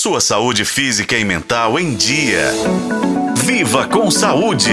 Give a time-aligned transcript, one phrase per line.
[0.00, 2.52] sua saúde física e mental em dia.
[3.44, 4.72] Viva com saúde!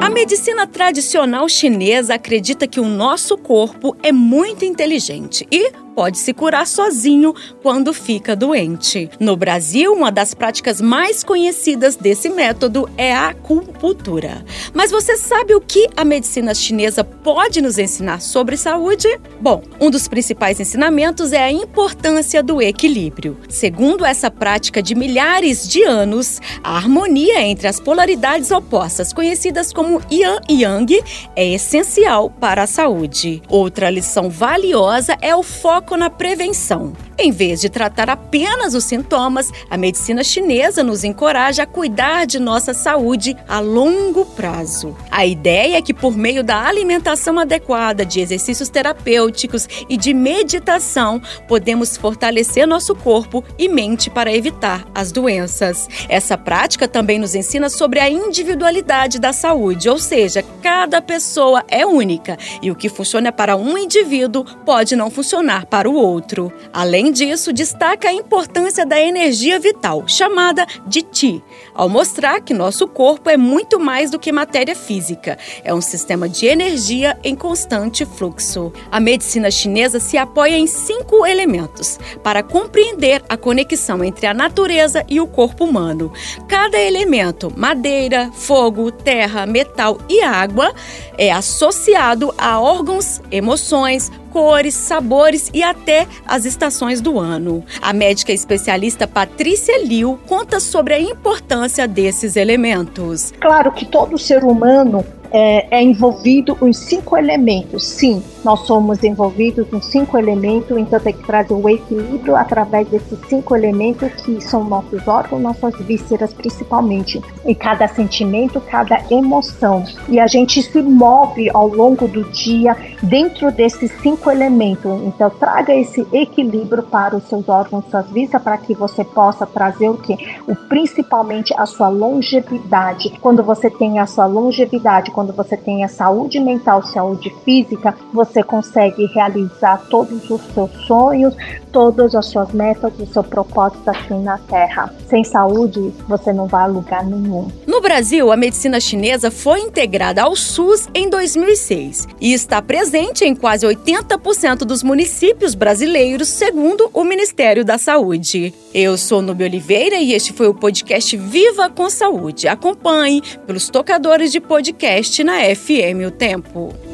[0.00, 6.34] A medicina tradicional chinesa acredita que o nosso corpo é muito inteligente e pode se
[6.34, 9.08] curar sozinho quando fica doente.
[9.20, 14.44] No Brasil, uma das práticas mais conhecidas desse método é a acupuntura.
[14.72, 19.08] Mas você sabe o que a medicina chinesa pode nos ensinar sobre saúde?
[19.40, 23.38] Bom, um dos principais ensinamentos é a importância do equilíbrio.
[23.48, 30.00] Segundo essa prática de milhares de anos, a harmonia entre as polaridades opostas, conhecidas como
[30.10, 31.02] Yin e Yang,
[31.36, 33.42] é essencial para a saúde.
[33.48, 36.94] Outra lição valiosa é o foco foco na prevenção.
[37.16, 42.40] Em vez de tratar apenas os sintomas, a medicina chinesa nos encoraja a cuidar de
[42.40, 44.96] nossa saúde a longo prazo.
[45.10, 51.22] A ideia é que, por meio da alimentação adequada, de exercícios terapêuticos e de meditação,
[51.46, 55.88] podemos fortalecer nosso corpo e mente para evitar as doenças.
[56.08, 61.86] Essa prática também nos ensina sobre a individualidade da saúde, ou seja, cada pessoa é
[61.86, 66.52] única e o que funciona para um indivíduo pode não funcionar para o outro.
[66.72, 72.54] Além Além disso, destaca a importância da energia vital, chamada de Qi, ao mostrar que
[72.54, 77.36] nosso corpo é muito mais do que matéria física, é um sistema de energia em
[77.36, 78.72] constante fluxo.
[78.90, 85.04] A medicina chinesa se apoia em cinco elementos para compreender a conexão entre a natureza
[85.06, 86.10] e o corpo humano.
[86.48, 90.72] Cada elemento, madeira, fogo, terra, metal e água,
[91.18, 97.64] é associado a órgãos, emoções, cores, sabores e até as estações do ano.
[97.80, 103.32] A médica especialista Patrícia Liu conta sobre a importância desses elementos.
[103.40, 107.84] Claro que todo ser humano é, é, envolvido os cinco elementos.
[107.84, 113.18] Sim, nós somos envolvidos em cinco elementos, então tem que trazer o equilíbrio através desses
[113.28, 117.20] cinco elementos que são nossos órgãos, nossas vísceras principalmente.
[117.44, 119.82] E cada sentimento, cada emoção.
[120.08, 125.02] E a gente se move ao longo do dia dentro desses cinco elementos.
[125.04, 129.88] Então traga esse equilíbrio para os seus órgãos, suas vísceras, para que você possa trazer
[129.88, 130.16] o que?
[130.46, 133.12] O principalmente a sua longevidade.
[133.20, 137.94] Quando você tem a sua longevidade, quando quando você tem a saúde mental, saúde física,
[138.12, 141.34] você consegue realizar todos os seus sonhos,
[141.72, 144.94] todas as suas metas, o seu propósito aqui na Terra.
[145.08, 147.48] Sem saúde, você não vai a lugar nenhum.
[147.66, 153.34] No Brasil, a medicina chinesa foi integrada ao SUS em 2006 e está presente em
[153.34, 158.52] quase 80% dos municípios brasileiros, segundo o Ministério da Saúde.
[158.74, 162.46] Eu sou Nubia Oliveira e este foi o podcast Viva com Saúde.
[162.46, 166.93] Acompanhe pelos tocadores de podcast na FM O Tempo.